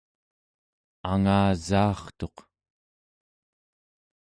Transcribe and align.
angasaartuq 1.11 2.37